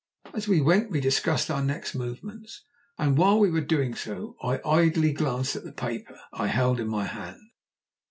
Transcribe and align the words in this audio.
As 0.33 0.47
we 0.47 0.61
went 0.61 0.89
we 0.89 0.99
discussed 0.99 1.51
our 1.51 1.61
next 1.63 1.93
movements, 1.93 2.63
and 2.97 3.19
while 3.19 3.37
we 3.37 3.51
were 3.51 3.61
doing 3.61 3.93
so 3.93 4.35
I 4.41 4.59
idly 4.65 5.13
glanced 5.13 5.55
at 5.55 5.63
the 5.63 5.71
paper 5.71 6.19
I 6.33 6.47
held 6.47 6.79
in 6.79 6.87
my 6.87 7.05
hand. 7.05 7.51